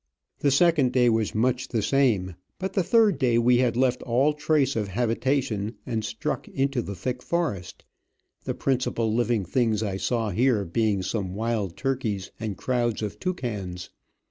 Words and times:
The 0.39 0.49
second 0.49 0.93
day 0.93 1.09
was 1.09 1.35
much 1.35 1.67
the 1.67 1.83
same, 1.83 2.33
but 2.57 2.73
the 2.73 2.81
third 2.81 3.19
day 3.19 3.37
we 3.37 3.57
had 3.59 3.77
left 3.77 4.01
all 4.01 4.33
trace 4.33 4.75
of 4.75 4.87
habitation 4.87 5.75
and 5.85 6.03
struck 6.03 6.47
into 6.47 6.81
the 6.81 6.95
thick 6.95 7.21
forest, 7.21 7.85
the 8.45 8.55
principal 8.55 9.13
living 9.13 9.45
things 9.45 9.83
I 9.83 9.97
saw 9.97 10.31
here 10.31 10.65
being 10.65 11.03
some 11.03 11.35
wild 11.35 11.77
turkeys 11.77 12.31
and 12.39 12.57
Crowds 12.57 13.03
of 13.03 13.19
toucans. 13.19 13.91